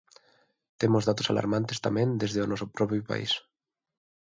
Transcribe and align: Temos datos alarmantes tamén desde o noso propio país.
Temos 0.81 1.07
datos 1.09 1.29
alarmantes 1.33 1.81
tamén 1.85 2.09
desde 2.21 2.39
o 2.43 2.49
noso 2.51 2.65
propio 2.77 3.01
país. 3.09 3.31